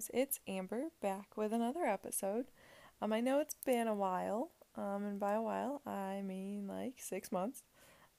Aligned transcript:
guys, 0.00 0.10
it's 0.14 0.40
Amber 0.48 0.84
back 1.02 1.36
with 1.36 1.52
another 1.52 1.84
episode. 1.84 2.46
Um, 3.02 3.12
I 3.12 3.20
know 3.20 3.38
it's 3.38 3.56
been 3.66 3.86
a 3.86 3.94
while, 3.94 4.50
um, 4.74 5.04
and 5.04 5.20
by 5.20 5.34
a 5.34 5.42
while 5.42 5.82
I 5.84 6.22
mean 6.22 6.66
like 6.66 6.94
six 6.96 7.30
months, 7.30 7.64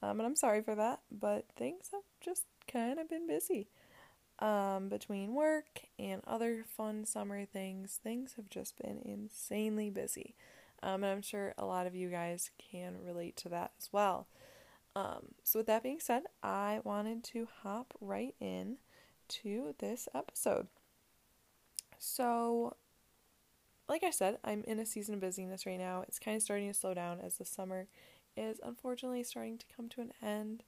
um, 0.04 0.20
and 0.20 0.28
I'm 0.28 0.36
sorry 0.36 0.62
for 0.62 0.76
that, 0.76 1.00
but 1.12 1.46
things 1.56 1.90
have 1.92 2.04
just 2.24 2.44
kind 2.72 3.00
of 3.00 3.10
been 3.10 3.26
busy. 3.26 3.68
Um, 4.38 4.90
between 4.90 5.34
work 5.34 5.82
and 5.98 6.22
other 6.28 6.64
fun 6.64 7.04
summer 7.04 7.46
things, 7.46 8.00
things 8.04 8.34
have 8.36 8.52
just 8.52 8.78
been 8.78 9.00
insanely 9.04 9.90
busy. 9.90 10.36
Um, 10.84 11.04
and 11.04 11.12
I'm 11.12 11.24
sure 11.24 11.56
a 11.58 11.66
lot 11.66 11.88
of 11.88 11.96
you 11.96 12.10
guys 12.10 12.52
can 12.60 12.98
relate 13.04 13.38
to 13.38 13.50
that 13.50 13.72
as 13.80 13.90
well. 13.92 14.28
Um, 14.96 15.34
so, 15.44 15.60
with 15.60 15.68
that 15.68 15.82
being 15.82 16.00
said, 16.00 16.24
I 16.44 16.82
wanted 16.84 17.24
to 17.26 17.48
hop 17.64 17.96
right 18.00 18.36
in 18.40 18.78
to 19.30 19.74
this 19.80 20.08
episode. 20.14 20.68
So, 22.04 22.76
like 23.88 24.04
I 24.04 24.10
said, 24.10 24.40
I'm 24.44 24.64
in 24.66 24.80
a 24.80 24.86
season 24.88 25.14
of 25.14 25.22
busyness 25.22 25.68
right 25.68 25.78
now. 25.78 26.04
It's 26.08 26.18
kind 26.18 26.36
of 26.36 26.42
starting 26.42 26.68
to 26.68 26.74
slow 26.74 26.96
down 26.96 27.20
as 27.20 27.36
the 27.38 27.46
summer 27.46 27.88
is 28.36 28.60
unfortunately 28.64 29.24
starting 29.24 29.60
to 29.60 29.66
come 29.76 29.88
to 29.90 30.02
an 30.02 30.14
end. 30.24 30.64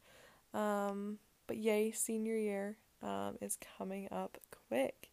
Um, 0.54 1.18
but 1.48 1.58
yay, 1.58 1.92
senior 1.92 2.38
year 2.38 2.78
um, 3.02 3.38
is 3.42 3.58
coming 3.78 4.08
up 4.12 4.38
quick. 4.70 5.10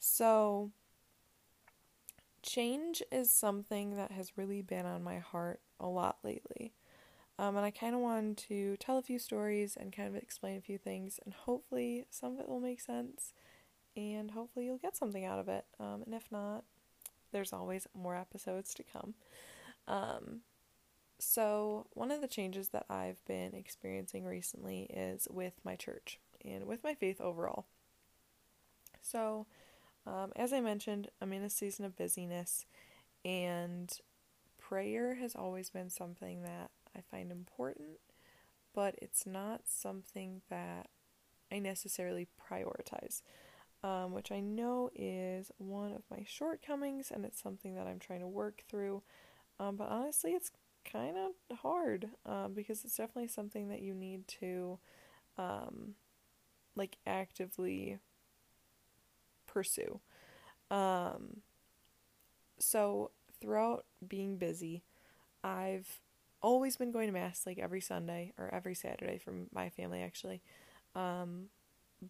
So, 0.00 0.72
change 2.42 3.00
is 3.12 3.30
something 3.30 3.96
that 3.96 4.10
has 4.10 4.36
really 4.36 4.60
been 4.60 4.86
on 4.86 5.04
my 5.04 5.20
heart 5.20 5.60
a 5.78 5.86
lot 5.86 6.16
lately. 6.24 6.72
Um, 7.38 7.56
and 7.56 7.64
I 7.64 7.70
kind 7.70 7.94
of 7.94 8.00
wanted 8.00 8.38
to 8.48 8.76
tell 8.78 8.98
a 8.98 9.02
few 9.02 9.20
stories 9.20 9.76
and 9.78 9.94
kind 9.94 10.08
of 10.08 10.20
explain 10.20 10.56
a 10.58 10.60
few 10.60 10.78
things, 10.78 11.20
and 11.24 11.32
hopefully 11.32 12.06
some 12.10 12.34
of 12.34 12.40
it 12.40 12.48
will 12.48 12.60
make 12.60 12.80
sense 12.80 13.32
and 13.96 14.30
hopefully 14.30 14.66
you'll 14.66 14.78
get 14.78 14.96
something 14.96 15.24
out 15.24 15.38
of 15.38 15.48
it. 15.48 15.64
Um, 15.78 16.02
and 16.04 16.14
if 16.14 16.30
not, 16.30 16.64
there's 17.32 17.52
always 17.52 17.86
more 17.94 18.16
episodes 18.16 18.74
to 18.74 18.82
come. 18.82 19.14
Um, 19.86 20.40
so, 21.18 21.86
one 21.92 22.10
of 22.10 22.20
the 22.20 22.28
changes 22.28 22.70
that 22.70 22.86
I've 22.90 23.24
been 23.24 23.54
experiencing 23.54 24.24
recently 24.24 24.82
is 24.90 25.28
with 25.30 25.54
my 25.64 25.76
church 25.76 26.18
and 26.44 26.66
with 26.66 26.82
my 26.82 26.94
faith 26.94 27.20
overall. 27.20 27.66
So, 29.00 29.46
um, 30.06 30.32
as 30.36 30.52
I 30.52 30.60
mentioned, 30.60 31.08
I'm 31.20 31.32
in 31.32 31.42
a 31.42 31.50
season 31.50 31.84
of 31.84 31.96
busyness, 31.96 32.66
and 33.24 33.96
prayer 34.58 35.14
has 35.16 35.34
always 35.34 35.70
been 35.70 35.90
something 35.90 36.42
that 36.42 36.70
I 36.96 37.00
find 37.10 37.30
important, 37.30 38.00
but 38.74 38.96
it's 39.00 39.26
not 39.26 39.62
something 39.66 40.42
that 40.50 40.88
I 41.52 41.58
necessarily 41.58 42.26
prioritize 42.50 43.22
um, 43.84 44.12
which 44.12 44.32
I 44.32 44.40
know 44.40 44.90
is 44.96 45.52
one 45.58 45.92
of 45.92 46.02
my 46.10 46.24
shortcomings, 46.26 47.12
and 47.12 47.24
it's 47.26 47.40
something 47.42 47.76
that 47.76 47.86
I'm 47.86 48.00
trying 48.00 48.20
to 48.20 48.26
work 48.26 48.64
through. 48.68 49.02
Um, 49.60 49.76
but 49.76 49.90
honestly, 49.90 50.32
it's 50.32 50.50
kind 50.90 51.16
of 51.18 51.58
hard 51.58 52.08
um, 52.26 52.54
because 52.54 52.84
it's 52.84 52.96
definitely 52.96 53.28
something 53.28 53.68
that 53.68 53.82
you 53.82 53.94
need 53.94 54.26
to, 54.40 54.78
um, 55.38 55.96
like, 56.76 56.96
actively 57.06 57.98
pursue. 59.46 60.00
Um, 60.70 61.42
so 62.58 63.10
throughout 63.40 63.84
being 64.06 64.38
busy, 64.38 64.82
I've 65.42 66.00
always 66.42 66.76
been 66.76 66.92
going 66.92 67.08
to 67.08 67.12
mass 67.12 67.42
like 67.46 67.58
every 67.58 67.80
Sunday 67.80 68.32
or 68.38 68.52
every 68.52 68.74
Saturday 68.74 69.18
from 69.18 69.48
my 69.52 69.70
family 69.70 70.02
actually. 70.02 70.42
Um, 70.94 71.46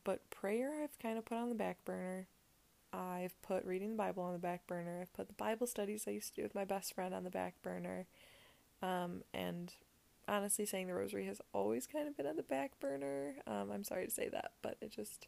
but 0.04 0.28
prayer 0.30 0.72
I've 0.82 0.98
kind 0.98 1.18
of 1.18 1.24
put 1.24 1.38
on 1.38 1.48
the 1.48 1.54
back 1.54 1.84
burner. 1.84 2.26
I've 2.92 3.40
put 3.42 3.64
reading 3.64 3.90
the 3.90 3.96
Bible 3.96 4.22
on 4.22 4.32
the 4.32 4.38
back 4.38 4.66
burner. 4.66 5.00
I've 5.00 5.12
put 5.12 5.28
the 5.28 5.34
Bible 5.34 5.66
studies 5.66 6.04
I 6.06 6.12
used 6.12 6.34
to 6.34 6.40
do 6.40 6.42
with 6.42 6.54
my 6.54 6.64
best 6.64 6.94
friend 6.94 7.14
on 7.14 7.24
the 7.24 7.30
back 7.30 7.54
burner. 7.62 8.06
Um, 8.82 9.22
and 9.32 9.72
honestly, 10.28 10.64
saying 10.64 10.86
the 10.86 10.94
rosary 10.94 11.26
has 11.26 11.40
always 11.52 11.86
kind 11.86 12.06
of 12.06 12.16
been 12.16 12.26
on 12.26 12.36
the 12.36 12.42
back 12.42 12.78
burner. 12.80 13.36
Um, 13.46 13.70
I'm 13.72 13.84
sorry 13.84 14.04
to 14.04 14.10
say 14.10 14.28
that, 14.28 14.52
but 14.62 14.76
it 14.80 14.90
just, 14.92 15.26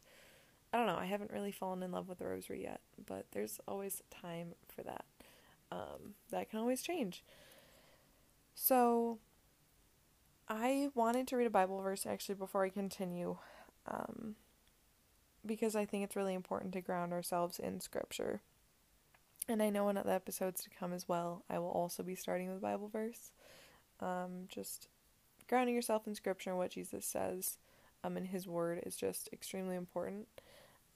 I 0.71 0.77
don't 0.77 0.87
know, 0.87 0.95
I 0.95 1.05
haven't 1.05 1.31
really 1.31 1.51
fallen 1.51 1.83
in 1.83 1.91
love 1.91 2.07
with 2.07 2.19
the 2.19 2.27
rosary 2.27 2.63
yet, 2.63 2.81
but 3.05 3.25
there's 3.31 3.59
always 3.67 4.01
time 4.09 4.53
for 4.73 4.83
that. 4.83 5.05
Um, 5.71 6.15
that 6.29 6.49
can 6.49 6.59
always 6.59 6.81
change. 6.81 7.23
So, 8.55 9.19
I 10.49 10.89
wanted 10.95 11.27
to 11.27 11.37
read 11.37 11.47
a 11.47 11.51
Bible 11.51 11.81
verse 11.81 12.05
actually 12.05 12.35
before 12.35 12.63
I 12.63 12.69
continue. 12.69 13.37
Um, 13.85 14.35
because 15.47 15.75
I 15.75 15.85
think 15.85 16.03
it's 16.03 16.15
really 16.15 16.33
important 16.33 16.73
to 16.73 16.81
ground 16.81 17.13
ourselves 17.13 17.59
in 17.59 17.79
Scripture. 17.79 18.41
And 19.47 19.63
I 19.63 19.69
know 19.69 19.87
in 19.89 19.97
other 19.97 20.11
episodes 20.11 20.61
to 20.63 20.69
come 20.69 20.93
as 20.93 21.07
well, 21.07 21.43
I 21.49 21.59
will 21.59 21.69
also 21.69 22.03
be 22.03 22.15
starting 22.15 22.51
with 22.51 22.61
Bible 22.61 22.89
verse. 22.89 23.31
Um, 23.99 24.47
just 24.49 24.89
grounding 25.49 25.75
yourself 25.75 26.05
in 26.05 26.15
Scripture 26.15 26.49
and 26.49 26.59
what 26.59 26.71
Jesus 26.71 27.05
says 27.05 27.57
um, 28.03 28.17
in 28.17 28.25
His 28.25 28.45
Word 28.45 28.83
is 28.85 28.95
just 28.95 29.29
extremely 29.31 29.75
important. 29.75 30.27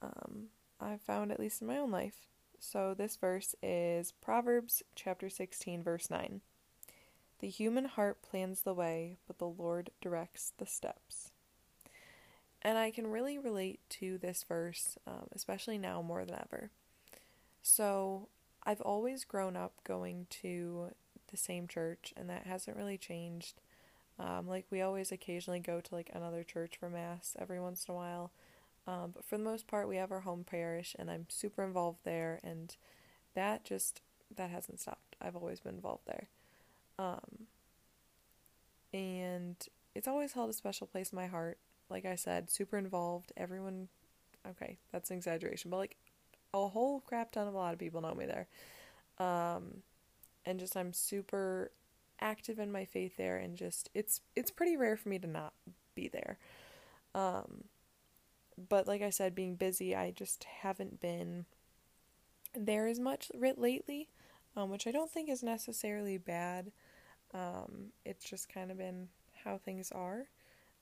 Um, 0.01 0.47
I've 0.79 1.01
found, 1.01 1.31
at 1.31 1.39
least 1.39 1.61
in 1.61 1.67
my 1.67 1.77
own 1.77 1.91
life. 1.91 2.27
So 2.59 2.93
this 2.93 3.15
verse 3.15 3.55
is 3.63 4.11
Proverbs 4.11 4.83
chapter 4.95 5.29
16, 5.29 5.81
verse 5.81 6.09
9. 6.09 6.41
The 7.39 7.49
human 7.49 7.85
heart 7.85 8.21
plans 8.21 8.61
the 8.61 8.73
way, 8.73 9.17
but 9.25 9.39
the 9.39 9.47
Lord 9.47 9.89
directs 9.99 10.53
the 10.57 10.67
steps. 10.67 11.30
And 12.61 12.77
I 12.77 12.91
can 12.91 13.07
really 13.07 13.39
relate 13.39 13.79
to 13.89 14.17
this 14.17 14.43
verse, 14.47 14.97
um, 15.07 15.27
especially 15.33 15.77
now 15.77 16.01
more 16.01 16.25
than 16.25 16.35
ever. 16.35 16.69
So, 17.63 18.27
I've 18.63 18.81
always 18.81 19.25
grown 19.25 19.55
up 19.55 19.73
going 19.83 20.27
to 20.41 20.91
the 21.31 21.37
same 21.37 21.67
church, 21.67 22.13
and 22.15 22.29
that 22.29 22.45
hasn't 22.45 22.77
really 22.77 22.97
changed. 22.97 23.61
Um, 24.19 24.47
like, 24.47 24.65
we 24.69 24.81
always 24.81 25.11
occasionally 25.11 25.59
go 25.59 25.81
to 25.81 25.95
like 25.95 26.11
another 26.13 26.43
church 26.43 26.77
for 26.77 26.89
Mass 26.89 27.35
every 27.39 27.59
once 27.59 27.85
in 27.87 27.93
a 27.93 27.97
while. 27.97 28.31
Um, 28.87 29.11
but 29.13 29.25
for 29.25 29.37
the 29.37 29.43
most 29.43 29.67
part, 29.67 29.87
we 29.87 29.97
have 29.97 30.11
our 30.11 30.21
home 30.21 30.43
parish, 30.43 30.95
and 30.97 31.09
I'm 31.09 31.25
super 31.29 31.63
involved 31.63 31.99
there, 32.03 32.39
and 32.43 32.75
that 33.33 33.63
just 33.63 34.01
that 34.35 34.49
hasn't 34.49 34.79
stopped. 34.79 35.15
I've 35.21 35.35
always 35.35 35.59
been 35.59 35.75
involved 35.75 36.07
there. 36.07 36.27
Um, 36.97 37.47
and 38.93 39.55
it's 39.95 40.07
always 40.07 40.33
held 40.33 40.49
a 40.49 40.53
special 40.53 40.87
place 40.87 41.11
in 41.11 41.15
my 41.15 41.27
heart 41.27 41.57
like 41.91 42.05
I 42.05 42.15
said, 42.15 42.49
super 42.49 42.77
involved. 42.77 43.31
Everyone, 43.37 43.89
okay, 44.49 44.77
that's 44.91 45.11
an 45.11 45.17
exaggeration, 45.17 45.69
but 45.69 45.77
like 45.77 45.97
a 46.53 46.67
whole 46.67 47.01
crap 47.01 47.31
ton 47.31 47.47
of 47.47 47.53
a 47.53 47.57
lot 47.57 47.73
of 47.73 47.79
people 47.79 48.01
know 48.01 48.15
me 48.15 48.25
there. 48.25 48.47
Um, 49.19 49.83
and 50.45 50.59
just 50.59 50.75
I'm 50.75 50.93
super 50.93 51.71
active 52.19 52.59
in 52.59 52.71
my 52.71 52.85
faith 52.85 53.17
there, 53.17 53.37
and 53.37 53.55
just 53.55 53.89
it's 53.93 54.21
it's 54.35 54.51
pretty 54.51 54.77
rare 54.77 54.97
for 54.97 55.09
me 55.09 55.19
to 55.19 55.27
not 55.27 55.53
be 55.95 56.07
there. 56.07 56.37
Um, 57.13 57.65
but 58.69 58.87
like 58.87 59.01
I 59.01 59.09
said, 59.09 59.35
being 59.35 59.55
busy, 59.55 59.95
I 59.95 60.11
just 60.11 60.43
haven't 60.43 60.99
been 60.99 61.45
there 62.53 62.87
as 62.87 62.99
much 62.99 63.31
lately, 63.35 64.09
um, 64.55 64.69
which 64.69 64.87
I 64.87 64.91
don't 64.91 65.11
think 65.11 65.29
is 65.29 65.43
necessarily 65.43 66.17
bad. 66.17 66.71
Um, 67.33 67.91
it's 68.05 68.29
just 68.29 68.53
kind 68.53 68.71
of 68.71 68.77
been 68.77 69.07
how 69.43 69.57
things 69.57 69.91
are. 69.91 70.27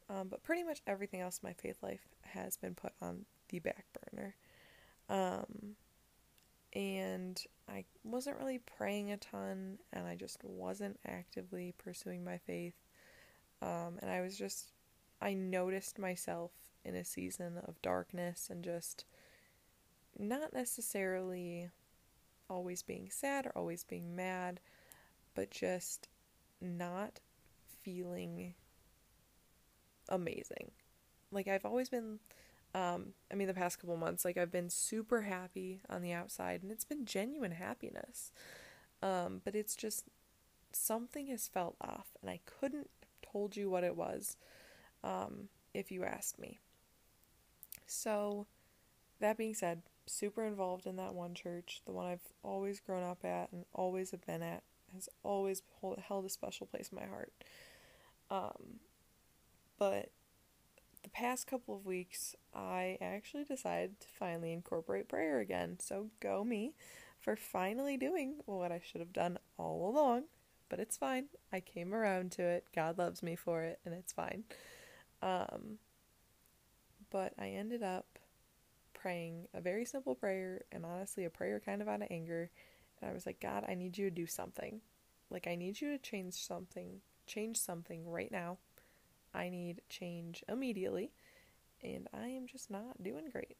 Um, 0.09 0.27
but 0.27 0.43
pretty 0.43 0.63
much 0.63 0.81
everything 0.87 1.21
else 1.21 1.39
in 1.43 1.47
my 1.47 1.53
faith 1.53 1.77
life 1.83 2.07
has 2.21 2.57
been 2.57 2.73
put 2.73 2.93
on 3.01 3.25
the 3.49 3.59
back 3.59 3.85
burner. 4.11 4.35
Um, 5.07 5.75
and 6.73 7.41
I 7.67 7.85
wasn't 8.03 8.39
really 8.39 8.59
praying 8.59 9.11
a 9.11 9.17
ton, 9.17 9.77
and 9.93 10.07
I 10.07 10.15
just 10.15 10.43
wasn't 10.43 10.99
actively 11.07 11.73
pursuing 11.77 12.23
my 12.23 12.37
faith. 12.37 12.75
Um, 13.61 13.99
and 14.01 14.09
I 14.09 14.21
was 14.21 14.37
just, 14.37 14.71
I 15.21 15.33
noticed 15.33 15.99
myself 15.99 16.51
in 16.83 16.95
a 16.95 17.03
season 17.03 17.59
of 17.67 17.81
darkness 17.81 18.47
and 18.49 18.63
just 18.63 19.05
not 20.17 20.53
necessarily 20.53 21.69
always 22.49 22.81
being 22.81 23.09
sad 23.11 23.45
or 23.45 23.51
always 23.55 23.83
being 23.83 24.15
mad, 24.15 24.59
but 25.35 25.51
just 25.51 26.07
not 26.61 27.19
feeling 27.83 28.53
amazing. 30.09 30.71
Like 31.31 31.47
I've 31.47 31.65
always 31.65 31.89
been 31.89 32.19
um 32.75 33.13
I 33.31 33.35
mean 33.35 33.47
the 33.47 33.53
past 33.53 33.79
couple 33.79 33.97
months 33.97 34.23
like 34.25 34.37
I've 34.37 34.51
been 34.51 34.69
super 34.69 35.21
happy 35.21 35.81
on 35.89 36.01
the 36.01 36.13
outside 36.13 36.61
and 36.61 36.71
it's 36.71 36.85
been 36.85 37.05
genuine 37.05 37.51
happiness. 37.51 38.31
Um 39.01 39.41
but 39.43 39.55
it's 39.55 39.75
just 39.75 40.05
something 40.71 41.27
has 41.27 41.47
felt 41.47 41.75
off 41.81 42.09
and 42.21 42.29
I 42.29 42.39
couldn't 42.45 42.89
have 43.01 43.31
told 43.31 43.55
you 43.55 43.69
what 43.69 43.83
it 43.83 43.95
was 43.95 44.37
um 45.03 45.49
if 45.73 45.91
you 45.91 46.03
asked 46.03 46.39
me. 46.39 46.59
So 47.87 48.45
that 49.19 49.37
being 49.37 49.53
said, 49.53 49.81
super 50.05 50.45
involved 50.45 50.85
in 50.85 50.95
that 50.97 51.13
one 51.13 51.33
church, 51.33 51.81
the 51.85 51.91
one 51.91 52.05
I've 52.05 52.33
always 52.43 52.79
grown 52.79 53.03
up 53.03 53.23
at 53.23 53.51
and 53.51 53.65
always 53.73 54.11
have 54.11 54.25
been 54.25 54.41
at, 54.41 54.63
has 54.93 55.09
always 55.23 55.61
hold, 55.79 55.99
held 55.99 56.25
a 56.25 56.29
special 56.29 56.65
place 56.67 56.89
in 56.91 56.97
my 56.97 57.05
heart. 57.05 57.31
Um, 58.31 58.79
but 59.79 60.11
the 61.03 61.09
past 61.09 61.47
couple 61.47 61.75
of 61.75 61.85
weeks, 61.85 62.35
I 62.53 62.97
actually 63.01 63.45
decided 63.45 63.99
to 64.01 64.07
finally 64.07 64.53
incorporate 64.53 65.07
prayer 65.07 65.39
again. 65.39 65.77
So 65.79 66.07
go 66.19 66.43
me 66.43 66.73
for 67.19 67.35
finally 67.35 67.97
doing 67.97 68.35
what 68.45 68.71
I 68.71 68.81
should 68.83 69.01
have 69.01 69.13
done 69.13 69.39
all 69.57 69.89
along, 69.89 70.25
but 70.69 70.79
it's 70.79 70.97
fine. 70.97 71.25
I 71.51 71.61
came 71.61 71.93
around 71.93 72.31
to 72.33 72.43
it. 72.43 72.65
God 72.75 72.97
loves 72.97 73.23
me 73.23 73.35
for 73.35 73.63
it, 73.63 73.79
and 73.85 73.93
it's 73.93 74.13
fine. 74.13 74.43
Um, 75.21 75.79
but 77.09 77.33
I 77.39 77.49
ended 77.49 77.81
up 77.81 78.19
praying 78.93 79.47
a 79.53 79.61
very 79.61 79.85
simple 79.85 80.15
prayer, 80.15 80.63
and 80.71 80.85
honestly, 80.85 81.25
a 81.25 81.29
prayer 81.29 81.61
kind 81.63 81.81
of 81.81 81.87
out 81.87 82.01
of 82.01 82.07
anger. 82.11 82.51
And 83.01 83.09
I 83.09 83.13
was 83.13 83.25
like, 83.25 83.39
God, 83.39 83.65
I 83.67 83.75
need 83.75 83.97
you 83.97 84.09
to 84.09 84.15
do 84.15 84.27
something. 84.27 84.81
Like, 85.29 85.47
I 85.47 85.55
need 85.55 85.79
you 85.79 85.91
to 85.91 85.97
change 85.97 86.33
something, 86.33 87.01
change 87.25 87.57
something 87.57 88.09
right 88.09 88.31
now. 88.31 88.57
I 89.33 89.49
need 89.49 89.81
change 89.89 90.43
immediately, 90.47 91.11
and 91.83 92.07
I 92.13 92.27
am 92.27 92.47
just 92.47 92.69
not 92.71 93.01
doing 93.03 93.29
great. 93.31 93.57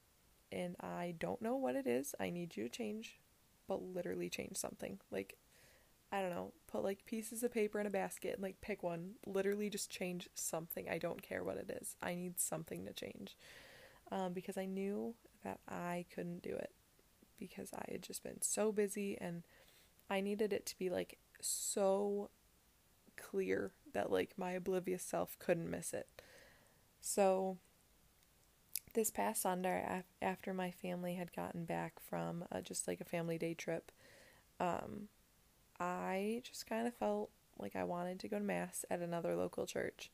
And 0.51 0.75
I 0.80 1.16
don't 1.19 1.42
know 1.42 1.56
what 1.56 1.75
it 1.75 1.86
is. 1.86 2.16
I 2.19 2.30
need 2.30 2.57
you 2.57 2.63
to 2.63 2.69
change, 2.69 3.19
but 3.68 3.81
literally 3.83 4.30
change 4.30 4.57
something. 4.57 5.00
Like, 5.12 5.38
I 6.12 6.21
don't 6.21 6.31
know, 6.31 6.54
put 6.68 6.83
like 6.83 7.06
pieces 7.06 7.44
of 7.44 7.54
paper 7.54 7.80
in 7.80 7.86
a 7.86 7.92
basket 7.92 8.33
and 8.33 8.44
like 8.44 8.62
pick 8.62 8.81
one. 8.81 9.12
Literally 9.27 9.69
just 9.69 9.92
change 9.92 10.27
something. 10.33 10.89
I 10.89 10.98
don't 10.98 11.21
care 11.21 11.44
what 11.44 11.57
it 11.57 11.69
is. 11.81 11.95
I 12.01 12.16
need 12.16 12.39
something 12.39 12.86
to 12.86 12.94
change. 12.94 13.38
Um, 14.12 14.33
because 14.33 14.57
I 14.57 14.66
knew 14.66 15.13
that 15.44 15.60
I 15.68 16.06
couldn't 16.13 16.42
do 16.42 16.56
it 16.56 16.71
because 17.39 17.69
I 17.74 17.92
had 17.92 18.01
just 18.01 18.24
been 18.24 18.42
so 18.42 18.71
busy 18.71 19.18
and 19.19 19.44
I 20.10 20.21
needed 20.21 20.51
it 20.51 20.66
to 20.68 20.77
be 20.77 20.89
like 20.89 21.19
so 21.42 22.30
clear 23.19 23.71
that 23.94 24.12
like 24.12 24.31
my 24.38 24.51
oblivious 24.51 25.04
self 25.04 25.38
couldn't 25.39 25.69
miss 25.69 25.94
it. 25.94 26.07
So 27.01 27.57
this 28.94 29.12
past 29.12 29.42
Sunday 29.42 30.04
after 30.21 30.54
my 30.54 30.71
family 30.71 31.16
had 31.16 31.33
gotten 31.33 31.66
back 31.66 32.00
from 32.00 32.45
uh, 32.51 32.62
just 32.62 32.88
like 32.88 33.00
a 33.00 33.06
family 33.06 33.38
day 33.38 33.54
trip, 33.54 33.92
um, 34.60 35.07
I 35.80 36.42
just 36.44 36.68
kind 36.68 36.88
of 36.88 36.94
felt 36.94 37.30
like 37.57 37.75
I 37.75 37.83
wanted 37.83 38.19
to 38.19 38.27
go 38.27 38.39
to 38.39 38.44
mass 38.44 38.86
at 38.89 39.00
another 39.00 39.36
local 39.36 39.66
church 39.66 40.10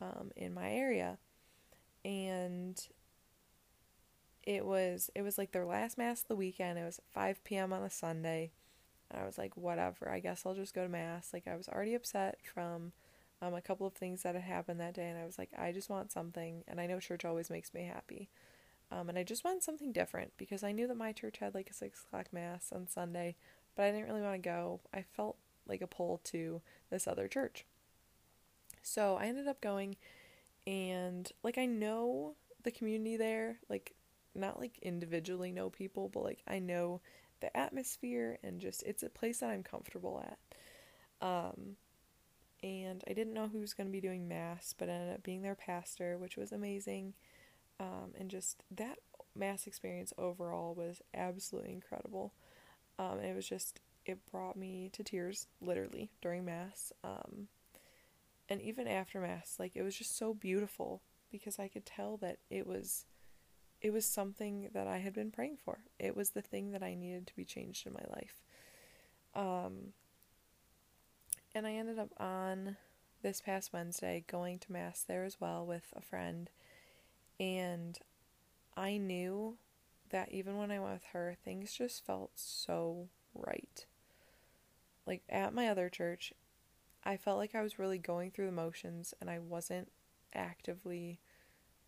um, 0.00 0.30
in 0.36 0.54
my 0.54 0.70
area, 0.72 1.18
and 2.04 2.80
it 4.44 4.64
was 4.64 5.10
it 5.14 5.22
was 5.22 5.38
like 5.38 5.52
their 5.52 5.64
last 5.64 5.98
mass 5.98 6.22
of 6.22 6.28
the 6.28 6.36
weekend. 6.36 6.78
It 6.78 6.84
was 6.84 7.00
5 7.10 7.42
p.m. 7.44 7.72
on 7.72 7.82
a 7.82 7.90
Sunday. 7.90 8.52
And 9.12 9.22
I 9.22 9.26
was 9.26 9.38
like, 9.38 9.56
whatever. 9.56 10.08
I 10.08 10.20
guess 10.20 10.44
I'll 10.44 10.54
just 10.54 10.74
go 10.74 10.82
to 10.82 10.88
mass. 10.88 11.30
Like 11.32 11.46
I 11.46 11.56
was 11.56 11.68
already 11.68 11.94
upset 11.94 12.38
from 12.42 12.92
um, 13.40 13.54
a 13.54 13.60
couple 13.60 13.86
of 13.86 13.92
things 13.92 14.22
that 14.22 14.34
had 14.34 14.44
happened 14.44 14.80
that 14.80 14.94
day, 14.94 15.08
and 15.08 15.18
I 15.18 15.26
was 15.26 15.38
like, 15.38 15.50
I 15.58 15.72
just 15.72 15.90
want 15.90 16.12
something. 16.12 16.64
And 16.66 16.80
I 16.80 16.86
know 16.86 17.00
church 17.00 17.24
always 17.24 17.50
makes 17.50 17.74
me 17.74 17.84
happy. 17.84 18.28
Um, 18.90 19.08
and 19.08 19.18
I 19.18 19.22
just 19.22 19.44
wanted 19.44 19.62
something 19.62 19.92
different 19.92 20.32
because 20.36 20.62
I 20.62 20.72
knew 20.72 20.86
that 20.86 20.96
my 20.96 21.12
church 21.12 21.38
had 21.38 21.54
like 21.54 21.70
a 21.70 21.74
six 21.74 22.04
o'clock 22.04 22.26
mass 22.32 22.70
on 22.72 22.86
Sunday, 22.88 23.36
but 23.74 23.84
I 23.84 23.90
didn't 23.90 24.08
really 24.08 24.22
want 24.22 24.34
to 24.34 24.48
go. 24.48 24.80
I 24.92 25.02
felt 25.02 25.36
like 25.66 25.80
a 25.80 25.86
pull 25.86 26.20
to 26.24 26.60
this 26.90 27.06
other 27.06 27.28
church. 27.28 27.64
So 28.82 29.16
I 29.16 29.26
ended 29.26 29.48
up 29.48 29.60
going, 29.60 29.96
and 30.66 31.30
like 31.42 31.58
I 31.58 31.66
know 31.66 32.34
the 32.62 32.70
community 32.70 33.16
there, 33.16 33.58
like 33.68 33.94
not 34.34 34.60
like 34.60 34.78
individually 34.82 35.52
know 35.52 35.70
people, 35.70 36.08
but 36.08 36.24
like 36.24 36.42
I 36.46 36.58
know 36.58 37.00
the 37.42 37.54
atmosphere 37.56 38.38
and 38.42 38.60
just 38.60 38.82
it's 38.84 39.02
a 39.02 39.10
place 39.10 39.40
that 39.40 39.50
I'm 39.50 39.62
comfortable 39.62 40.24
at. 40.24 40.38
Um, 41.26 41.76
and 42.62 43.04
I 43.08 43.12
didn't 43.12 43.34
know 43.34 43.48
who 43.48 43.58
was 43.58 43.74
going 43.74 43.88
to 43.88 43.92
be 43.92 44.00
doing 44.00 44.28
mass, 44.28 44.74
but 44.76 44.88
ended 44.88 45.14
up 45.14 45.22
being 45.22 45.42
their 45.42 45.54
pastor, 45.54 46.16
which 46.16 46.36
was 46.36 46.52
amazing. 46.52 47.14
Um, 47.80 48.12
and 48.18 48.30
just 48.30 48.62
that 48.70 48.98
mass 49.34 49.66
experience 49.66 50.12
overall 50.16 50.74
was 50.74 51.02
absolutely 51.12 51.72
incredible. 51.72 52.32
Um, 52.98 53.18
it 53.18 53.34
was 53.34 53.48
just 53.48 53.80
it 54.04 54.18
brought 54.30 54.56
me 54.56 54.90
to 54.92 55.02
tears 55.02 55.46
literally 55.60 56.10
during 56.20 56.44
mass. 56.44 56.92
Um, 57.04 57.48
and 58.48 58.60
even 58.60 58.86
after 58.86 59.20
mass, 59.20 59.56
like 59.58 59.72
it 59.74 59.82
was 59.82 59.96
just 59.96 60.16
so 60.16 60.34
beautiful 60.34 61.02
because 61.30 61.58
I 61.58 61.68
could 61.68 61.86
tell 61.86 62.16
that 62.18 62.38
it 62.50 62.66
was 62.66 63.06
it 63.82 63.92
was 63.92 64.06
something 64.06 64.68
that 64.72 64.86
I 64.86 64.98
had 64.98 65.12
been 65.12 65.32
praying 65.32 65.58
for. 65.64 65.80
It 65.98 66.16
was 66.16 66.30
the 66.30 66.40
thing 66.40 66.70
that 66.70 66.84
I 66.84 66.94
needed 66.94 67.26
to 67.26 67.36
be 67.36 67.44
changed 67.44 67.84
in 67.84 67.92
my 67.92 68.04
life. 68.08 68.40
Um, 69.34 69.92
and 71.52 71.66
I 71.66 71.72
ended 71.72 71.98
up 71.98 72.10
on 72.18 72.76
this 73.22 73.40
past 73.40 73.72
Wednesday 73.72 74.24
going 74.28 74.60
to 74.60 74.72
Mass 74.72 75.02
there 75.02 75.24
as 75.24 75.40
well 75.40 75.66
with 75.66 75.92
a 75.96 76.00
friend. 76.00 76.48
And 77.40 77.98
I 78.76 78.98
knew 78.98 79.56
that 80.10 80.30
even 80.30 80.56
when 80.56 80.70
I 80.70 80.78
went 80.78 80.94
with 80.94 81.06
her, 81.12 81.36
things 81.44 81.72
just 81.72 82.06
felt 82.06 82.30
so 82.36 83.08
right. 83.34 83.84
Like 85.06 85.22
at 85.28 85.54
my 85.54 85.66
other 85.66 85.88
church, 85.88 86.32
I 87.04 87.16
felt 87.16 87.38
like 87.38 87.56
I 87.56 87.62
was 87.62 87.80
really 87.80 87.98
going 87.98 88.30
through 88.30 88.46
the 88.46 88.52
motions 88.52 89.12
and 89.20 89.28
I 89.28 89.40
wasn't 89.40 89.90
actively 90.32 91.18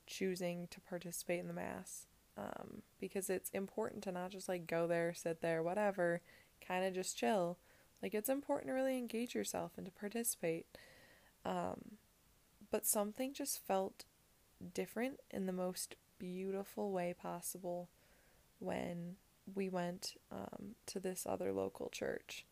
choosing 0.06 0.68
to 0.70 0.80
participate 0.80 1.40
in 1.40 1.48
the 1.48 1.54
mass 1.54 2.06
um, 2.36 2.82
because 3.00 3.30
it's 3.30 3.50
important 3.50 4.02
to 4.04 4.12
not 4.12 4.30
just 4.30 4.48
like 4.48 4.66
go 4.66 4.86
there, 4.86 5.14
sit 5.14 5.40
there, 5.40 5.62
whatever, 5.62 6.20
kind 6.66 6.84
of 6.84 6.94
just 6.94 7.16
chill. 7.16 7.58
Like 8.02 8.14
it's 8.14 8.28
important 8.28 8.68
to 8.68 8.74
really 8.74 8.98
engage 8.98 9.34
yourself 9.34 9.72
and 9.76 9.86
to 9.86 9.92
participate. 9.92 10.66
Um, 11.44 11.98
but 12.70 12.86
something 12.86 13.32
just 13.32 13.64
felt 13.64 14.04
different 14.72 15.20
in 15.30 15.46
the 15.46 15.52
most 15.52 15.96
beautiful 16.18 16.90
way 16.90 17.14
possible 17.20 17.88
when 18.58 19.16
we 19.54 19.68
went 19.68 20.14
um, 20.32 20.74
to 20.86 20.98
this 20.98 21.26
other 21.28 21.52
local 21.52 21.88
church 21.90 22.44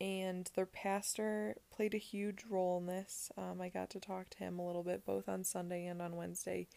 and 0.00 0.50
their 0.54 0.66
pastor 0.66 1.56
played 1.70 1.94
a 1.94 1.98
huge 1.98 2.44
role 2.48 2.78
in 2.78 2.86
this. 2.86 3.30
Um, 3.36 3.60
I 3.60 3.68
got 3.68 3.90
to 3.90 4.00
talk 4.00 4.28
to 4.30 4.38
him 4.38 4.58
a 4.58 4.66
little 4.66 4.82
bit 4.82 5.04
both 5.04 5.28
on 5.28 5.44
Sunday 5.44 5.86
and 5.86 6.02
on 6.02 6.16
Wednesday, 6.16 6.68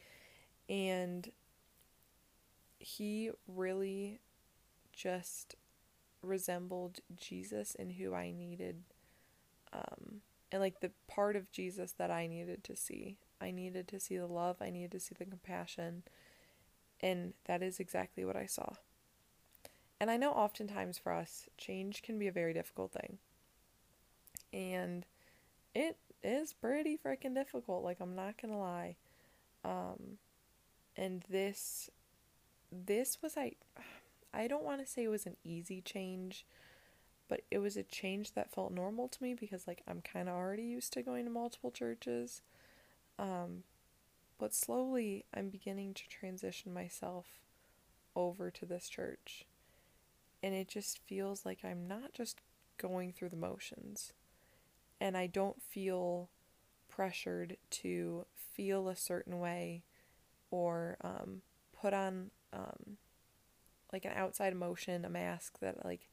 and 0.69 1.31
he 2.79 3.31
really 3.47 4.19
just 4.93 5.55
resembled 6.21 6.99
Jesus 7.15 7.75
in 7.75 7.91
who 7.91 8.13
I 8.13 8.31
needed, 8.31 8.83
um, 9.73 10.21
and 10.51 10.61
like 10.61 10.79
the 10.79 10.91
part 11.07 11.35
of 11.35 11.51
Jesus 11.51 11.91
that 11.93 12.11
I 12.11 12.27
needed 12.27 12.63
to 12.65 12.75
see. 12.75 13.17
I 13.41 13.51
needed 13.51 13.87
to 13.89 13.99
see 13.99 14.17
the 14.17 14.27
love, 14.27 14.57
I 14.61 14.69
needed 14.69 14.91
to 14.91 14.99
see 14.99 15.15
the 15.17 15.25
compassion, 15.25 16.03
and 17.01 17.33
that 17.45 17.61
is 17.61 17.79
exactly 17.79 18.25
what 18.25 18.35
I 18.35 18.45
saw. 18.45 18.73
And 19.99 20.09
I 20.09 20.17
know 20.17 20.31
oftentimes 20.31 20.97
for 20.97 21.11
us, 21.11 21.47
change 21.57 22.01
can 22.01 22.17
be 22.17 22.27
a 22.27 22.31
very 22.31 22.53
difficult 22.53 22.93
thing. 22.93 23.17
And 24.53 25.05
it 25.75 25.97
is 26.23 26.53
pretty 26.53 26.97
freaking 26.97 27.35
difficult, 27.35 27.83
like 27.83 27.99
I'm 27.99 28.15
not 28.15 28.41
going 28.41 28.53
to 28.53 28.59
lie. 28.59 28.95
Um 29.63 30.17
and 30.95 31.23
this 31.29 31.89
this 32.71 33.21
was 33.21 33.37
I 33.37 33.53
I 34.33 34.47
don't 34.47 34.63
want 34.63 34.81
to 34.81 34.87
say 34.87 35.03
it 35.03 35.09
was 35.09 35.25
an 35.25 35.37
easy 35.43 35.81
change, 35.81 36.45
but 37.27 37.41
it 37.51 37.59
was 37.59 37.75
a 37.75 37.83
change 37.83 38.33
that 38.33 38.53
felt 38.53 38.71
normal 38.71 39.07
to 39.09 39.23
me 39.23 39.33
because 39.33 39.67
like 39.67 39.81
I'm 39.87 40.01
kind 40.01 40.29
of 40.29 40.35
already 40.35 40.63
used 40.63 40.93
to 40.93 41.01
going 41.01 41.25
to 41.25 41.31
multiple 41.31 41.71
churches. 41.71 42.41
Um 43.17 43.63
but 44.37 44.53
slowly 44.53 45.25
I'm 45.33 45.49
beginning 45.49 45.93
to 45.95 46.07
transition 46.07 46.73
myself 46.73 47.25
over 48.15 48.49
to 48.51 48.65
this 48.65 48.87
church 48.87 49.45
and 50.41 50.53
it 50.53 50.67
just 50.67 50.99
feels 50.99 51.45
like 51.45 51.59
I'm 51.63 51.87
not 51.87 52.13
just 52.13 52.41
going 52.77 53.11
through 53.13 53.29
the 53.29 53.35
motions. 53.35 54.13
And 55.01 55.15
I 55.15 55.27
don't 55.27 55.61
feel 55.61 56.29
pressured 56.89 57.57
to 57.69 58.25
feel 58.53 58.89
a 58.89 58.95
certain 58.95 59.39
way 59.39 59.83
or 60.51 60.97
um, 61.01 61.41
put 61.79 61.93
on 61.93 62.31
um, 62.51 62.97
like 63.93 64.05
an 64.05 64.11
outside 64.15 64.53
emotion, 64.53 65.05
a 65.05 65.09
mask 65.09 65.59
that 65.59 65.85
like 65.85 66.09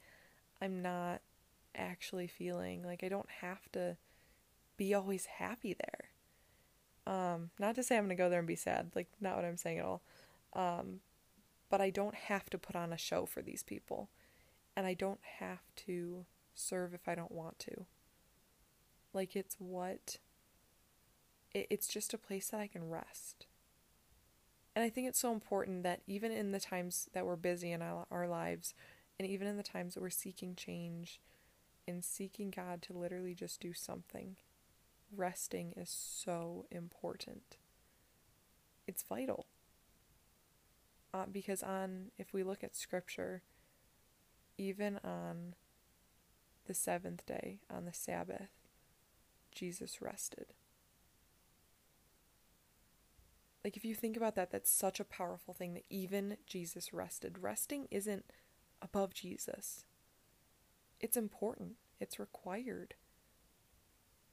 I'm 0.61 0.83
not 0.83 1.23
actually 1.75 2.26
feeling. 2.26 2.85
Like 2.85 3.02
I 3.02 3.09
don't 3.09 3.30
have 3.40 3.71
to 3.73 3.97
be 4.76 4.95
always 4.95 5.26
happy 5.26 5.75
there. 5.75 6.11
Um, 7.06 7.50
not 7.59 7.75
to 7.76 7.83
say 7.83 7.97
I'm 7.97 8.04
gonna 8.04 8.16
go 8.16 8.28
there 8.28 8.40
and 8.40 8.49
be 8.49 8.56
sad, 8.56 8.90
like 8.95 9.09
not 9.21 9.37
what 9.37 9.45
I'm 9.45 9.56
saying 9.56 9.78
at 9.78 9.85
all. 9.85 10.02
Um, 10.52 11.00
but 11.68 11.80
I 11.80 11.90
don't 11.90 12.14
have 12.14 12.49
to 12.50 12.59
put 12.59 12.76
on 12.76 12.92
a 12.92 12.99
show 12.99 13.26
for 13.26 13.42
these 13.42 13.62
people. 13.62 14.09
And 14.76 14.87
I 14.87 14.95
don't 14.95 15.21
have 15.38 15.62
to 15.87 16.26
serve 16.54 16.92
if 16.92 17.09
I 17.09 17.14
don't 17.14 17.33
want 17.33 17.59
to. 17.61 17.87
Like, 19.12 19.35
it's 19.35 19.56
what. 19.59 20.18
It, 21.52 21.66
it's 21.71 21.88
just 21.88 22.12
a 22.12 22.18
place 22.18 22.49
that 22.49 22.61
I 22.61 22.66
can 22.66 22.88
rest. 22.88 23.47
And 24.75 24.85
I 24.85 24.90
think 24.90 25.09
it's 25.09 25.18
so 25.18 25.33
important 25.33 25.83
that 25.85 26.02
even 26.06 26.30
in 26.30 26.52
the 26.52 26.61
times 26.61 27.09
that 27.14 27.25
we're 27.25 27.37
busy 27.37 27.73
in 27.73 27.80
our, 27.80 28.06
our 28.11 28.28
lives, 28.28 28.75
and 29.18 29.26
even 29.26 29.47
in 29.49 29.56
the 29.56 29.62
times 29.62 29.95
that 29.95 30.02
we're 30.02 30.11
seeking 30.11 30.54
change 30.54 31.18
and 31.88 32.04
seeking 32.04 32.50
God 32.50 32.83
to 32.83 32.92
literally 32.92 33.35
just 33.35 33.59
do 33.61 33.73
something, 33.73 34.37
resting 35.14 35.73
is 35.76 35.88
so 35.88 36.66
important. 36.71 37.56
it's 38.87 39.02
vital. 39.02 39.47
Uh, 41.12 41.25
because 41.30 41.62
on 41.62 42.11
if 42.18 42.33
we 42.33 42.42
look 42.42 42.62
at 42.62 42.76
scripture, 42.76 43.42
even 44.59 44.99
on 45.05 45.55
the 46.67 46.75
seventh 46.75 47.25
day 47.27 47.61
on 47.71 47.85
the 47.85 47.93
Sabbath, 47.93 48.51
Jesus 49.53 50.03
rested. 50.03 50.55
Like, 53.65 53.77
if 53.77 53.85
you 53.85 53.95
think 53.95 54.17
about 54.17 54.37
that, 54.37 54.53
that's 54.53 54.71
such 54.71 55.01
a 55.01 55.05
powerful 55.05 55.53
thing 55.53 55.75
that 55.75 55.85
even 55.91 56.37
Jesus 56.47 56.93
rested. 56.93 57.39
Resting 57.41 57.89
isn't 57.91 58.25
above 58.81 59.13
Jesus, 59.15 59.85
it's 61.01 61.17
important, 61.17 61.73
it's 62.01 62.19
required. 62.19 62.95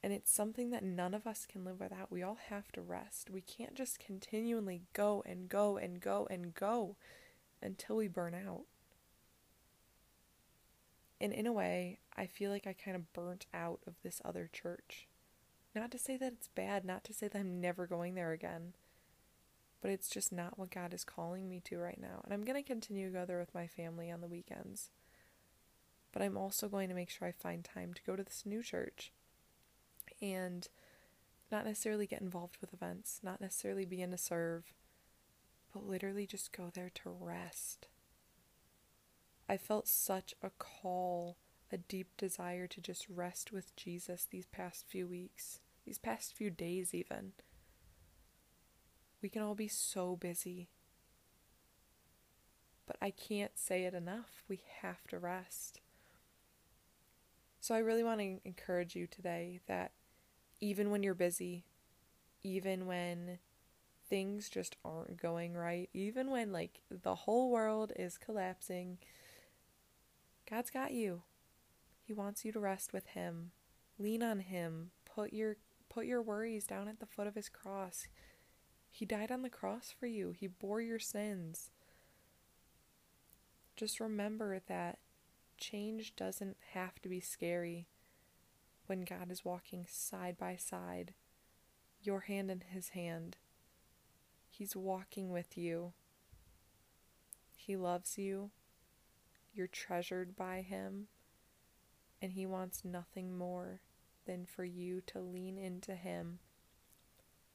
And 0.06 0.12
it's 0.12 0.34
something 0.34 0.70
that 0.72 0.84
none 0.84 1.14
of 1.14 1.26
us 1.26 1.46
can 1.50 1.64
live 1.64 1.80
without. 1.80 2.12
We 2.12 2.22
all 2.22 2.38
have 2.50 2.74
to 2.74 2.82
rest. 2.82 3.30
We 3.30 3.40
can't 3.40 3.74
just 3.74 4.00
continually 4.00 4.82
go 4.92 5.24
and 5.26 5.48
go 5.48 5.78
and 5.78 6.02
go 6.02 6.28
and 6.30 6.54
go 6.54 6.98
until 7.62 7.96
we 7.96 8.10
burn 8.10 8.36
out. 8.36 8.66
And 11.24 11.32
in 11.32 11.48
a 11.48 11.54
way, 11.54 12.00
I 12.18 12.26
feel 12.26 12.52
like 12.52 12.68
I 12.68 12.74
kind 12.74 12.98
of 12.98 13.14
burnt 13.14 13.46
out 13.54 13.80
of 13.88 13.94
this 14.04 14.22
other 14.26 14.50
church. 14.52 15.08
Not 15.74 15.90
to 15.92 15.98
say 15.98 16.18
that 16.18 16.34
it's 16.34 16.50
bad, 16.50 16.84
not 16.84 17.06
to 17.06 17.14
say 17.14 17.30
that 17.30 17.40
I'm 17.40 17.62
never 17.62 17.88
going 17.88 18.16
there 18.16 18.34
again, 18.34 18.74
but 19.82 19.90
it's 19.90 20.10
just 20.10 20.34
not 20.34 20.60
what 20.60 20.70
God 20.70 20.94
is 20.94 21.06
calling 21.06 21.48
me 21.48 21.62
to 21.64 21.80
right 21.80 21.98
now. 21.98 22.20
And 22.26 22.34
I'm 22.34 22.44
going 22.44 22.62
to 22.62 22.68
continue 22.68 23.08
to 23.08 23.18
go 23.18 23.24
there 23.24 23.40
with 23.40 23.56
my 23.56 23.68
family 23.68 24.12
on 24.12 24.20
the 24.20 24.28
weekends. 24.28 24.90
But 26.12 26.24
I'm 26.24 26.36
also 26.36 26.68
going 26.68 26.90
to 26.90 26.96
make 26.96 27.10
sure 27.10 27.26
I 27.26 27.32
find 27.32 27.64
time 27.64 27.94
to 27.94 28.04
go 28.04 28.18
to 28.18 28.24
this 28.24 28.44
new 28.46 28.62
church 28.62 29.14
and 30.22 30.68
not 31.50 31.64
necessarily 31.64 32.06
get 32.06 32.20
involved 32.20 32.58
with 32.60 32.74
events, 32.74 33.22
not 33.24 33.40
necessarily 33.40 33.86
begin 33.86 34.12
to 34.12 34.18
serve, 34.18 34.74
but 35.74 35.88
literally 35.88 36.28
just 36.28 36.52
go 36.52 36.70
there 36.74 36.92
to 36.96 37.16
rest. 37.18 37.88
I 39.48 39.58
felt 39.58 39.88
such 39.88 40.34
a 40.42 40.50
call, 40.52 41.38
a 41.72 41.78
deep 41.78 42.16
desire 42.18 42.68
to 42.68 42.82
just 42.82 43.08
rest 43.10 43.52
with 43.52 43.76
Jesus 43.76 44.28
these 44.30 44.46
past 44.46 44.86
few 44.88 45.08
weeks, 45.08 45.60
these 45.86 45.98
past 45.98 46.34
few 46.34 46.50
days, 46.50 46.94
even. 46.94 47.34
We 49.22 49.30
can 49.30 49.42
all 49.42 49.56
be 49.56 49.68
so 49.68 50.16
busy. 50.16 50.70
But 52.86 52.98
I 53.02 53.12
can't 53.12 53.58
say 53.58 53.86
it 53.86 53.94
enough. 53.94 54.44
We 54.48 54.62
have 54.82 55.08
to 55.08 55.20
rest. 55.20 55.80
So 57.62 57.74
I 57.74 57.80
really 57.80 58.04
want 58.04 58.20
to 58.20 58.40
encourage 58.44 58.96
you 58.96 59.08
today 59.08 59.62
that 59.68 59.92
even 60.60 60.92
when 60.92 61.02
you're 61.02 61.14
busy, 61.14 61.64
even 62.44 62.86
when 62.86 63.40
things 64.10 64.50
just 64.50 64.76
aren't 64.84 65.22
going 65.22 65.54
right, 65.54 65.90
even 65.94 66.30
when 66.30 66.52
like 66.52 66.82
the 66.92 67.16
whole 67.16 67.50
world 67.50 67.94
is 67.96 68.18
collapsing, 68.18 68.98
God's 70.54 70.70
got 70.70 70.92
you. 70.92 71.24
He 72.04 72.14
wants 72.14 72.46
you 72.46 72.52
to 72.52 72.60
rest 72.60 72.94
with 72.94 73.08
him. 73.08 73.54
Lean 73.98 74.22
on 74.22 74.40
him. 74.40 74.92
Put 75.04 75.34
your 75.34 75.56
put 75.90 76.06
your 76.06 76.22
worries 76.22 76.68
down 76.68 76.88
at 76.88 77.00
the 77.00 77.08
foot 77.08 77.26
of 77.26 77.34
his 77.34 77.50
cross. 77.50 78.06
He 78.92 79.04
died 79.04 79.32
on 79.32 79.42
the 79.42 79.50
cross 79.50 79.92
for 80.00 80.06
you. 80.06 80.30
He 80.30 80.46
bore 80.46 80.80
your 80.80 81.00
sins. 81.00 81.72
Just 83.76 84.00
remember 84.00 84.60
that 84.68 85.00
change 85.58 86.16
doesn't 86.16 86.58
have 86.74 87.02
to 87.02 87.10
be 87.10 87.20
scary 87.20 87.88
when 88.86 89.06
God 89.06 89.32
is 89.32 89.44
walking 89.44 89.88
side 89.90 90.38
by 90.38 90.56
side, 90.56 91.16
your 92.04 92.20
hand 92.20 92.52
in 92.52 92.62
his 92.70 92.90
hand. 92.90 93.38
He's 94.48 94.76
walking 94.76 95.32
with 95.32 95.58
you. 95.58 95.94
He 97.56 97.76
loves 97.76 98.20
you. 98.20 98.52
You're 99.54 99.68
treasured 99.68 100.36
by 100.36 100.62
Him, 100.62 101.08
and 102.22 102.32
He 102.32 102.46
wants 102.46 102.84
nothing 102.84 103.38
more 103.38 103.82
than 104.26 104.46
for 104.46 104.64
you 104.64 105.02
to 105.08 105.20
lean 105.20 105.58
into 105.58 105.94
Him 105.96 106.40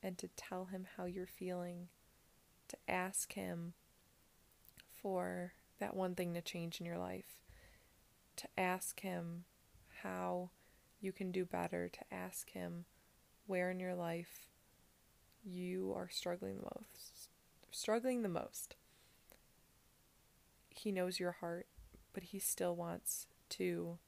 and 0.02 0.16
to 0.18 0.28
tell 0.36 0.66
Him 0.66 0.86
how 0.96 1.06
you're 1.06 1.26
feeling, 1.26 1.88
to 2.68 2.76
ask 2.86 3.32
Him 3.32 3.72
for 5.02 5.54
that 5.80 5.96
one 5.96 6.14
thing 6.14 6.34
to 6.34 6.40
change 6.40 6.80
in 6.80 6.86
your 6.86 6.98
life, 6.98 7.38
to 8.36 8.46
ask 8.56 9.00
Him 9.00 9.44
how 10.02 10.50
you 11.00 11.10
can 11.12 11.32
do 11.32 11.44
better, 11.44 11.88
to 11.88 12.14
ask 12.14 12.50
Him 12.50 12.84
where 13.46 13.70
in 13.70 13.80
your 13.80 13.94
life 13.94 14.46
you 15.44 15.92
are 15.96 16.08
struggling 16.08 16.56
the 16.56 16.70
most. 16.80 17.28
Struggling 17.70 18.22
the 18.22 18.28
most. 18.28 18.76
He 20.70 20.92
knows 20.92 21.18
your 21.18 21.32
heart 21.32 21.66
but 22.12 22.24
he 22.24 22.38
still 22.38 22.74
wants 22.74 23.26
to 23.50 23.98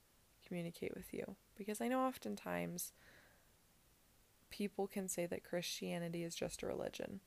communicate 0.47 0.95
with 0.95 1.13
you. 1.13 1.37
Because 1.57 1.81
I 1.81 1.89
know 1.89 2.01
oftentimes 2.01 2.93
people 4.51 4.87
can 4.87 5.09
say 5.09 5.27
that 5.27 5.45
Christianity 5.45 6.25
is 6.25 6.35
just 6.35 6.63
a 6.63 6.67
religion. 6.67 7.21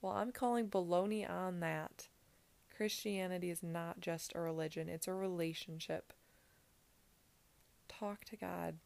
Well, 0.00 0.12
I'm 0.12 0.32
calling 0.32 0.68
baloney 0.68 1.28
on 1.28 1.60
that. 1.60 2.08
Christianity 2.76 3.50
is 3.50 3.62
not 3.62 4.00
just 4.00 4.32
a 4.34 4.40
religion, 4.40 4.88
it's 4.88 5.08
a 5.08 5.14
relationship. 5.14 6.12
Talk 7.88 8.24
to 8.26 8.36
God. 8.36 8.76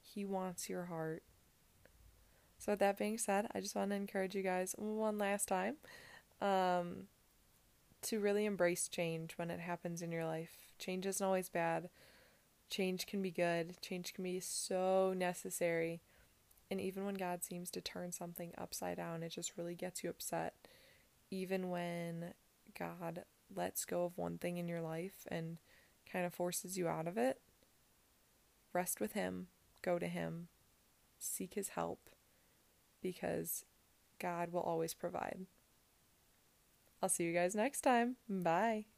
He 0.00 0.24
wants 0.24 0.68
your 0.70 0.86
heart. 0.86 1.22
So, 2.58 2.72
with 2.72 2.78
that 2.78 2.98
being 2.98 3.18
said, 3.18 3.48
I 3.54 3.60
just 3.60 3.74
want 3.74 3.90
to 3.90 3.96
encourage 3.96 4.34
you 4.34 4.42
guys 4.42 4.74
one 4.78 5.18
last 5.18 5.48
time. 5.48 5.76
Um, 6.40 7.08
to 8.02 8.20
really 8.20 8.44
embrace 8.44 8.88
change 8.88 9.32
when 9.36 9.50
it 9.50 9.60
happens 9.60 10.02
in 10.02 10.12
your 10.12 10.24
life. 10.24 10.56
Change 10.78 11.06
isn't 11.06 11.24
always 11.24 11.48
bad. 11.48 11.88
Change 12.70 13.06
can 13.06 13.22
be 13.22 13.30
good. 13.30 13.80
Change 13.80 14.14
can 14.14 14.24
be 14.24 14.40
so 14.40 15.14
necessary. 15.16 16.00
And 16.70 16.80
even 16.80 17.04
when 17.04 17.14
God 17.14 17.44
seems 17.44 17.70
to 17.72 17.80
turn 17.80 18.12
something 18.12 18.52
upside 18.56 18.96
down, 18.96 19.22
it 19.22 19.28
just 19.28 19.56
really 19.56 19.74
gets 19.74 20.02
you 20.02 20.10
upset. 20.10 20.54
Even 21.30 21.68
when 21.68 22.34
God 22.78 23.24
lets 23.54 23.84
go 23.84 24.04
of 24.04 24.16
one 24.16 24.38
thing 24.38 24.56
in 24.56 24.68
your 24.68 24.80
life 24.80 25.26
and 25.28 25.58
kind 26.10 26.24
of 26.24 26.34
forces 26.34 26.78
you 26.78 26.88
out 26.88 27.06
of 27.06 27.18
it, 27.18 27.40
rest 28.72 29.00
with 29.00 29.12
Him, 29.12 29.48
go 29.82 29.98
to 29.98 30.08
Him, 30.08 30.48
seek 31.18 31.54
His 31.54 31.70
help, 31.70 32.00
because 33.02 33.64
God 34.18 34.50
will 34.50 34.60
always 34.60 34.94
provide. 34.94 35.46
I'll 37.02 37.08
see 37.08 37.24
you 37.24 37.32
guys 37.32 37.54
next 37.54 37.82
time. 37.82 38.16
Bye. 38.28 38.91